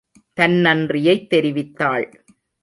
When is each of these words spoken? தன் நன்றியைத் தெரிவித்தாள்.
தன் 0.33 0.55
நன்றியைத் 0.59 1.33
தெரிவித்தாள். 1.33 2.13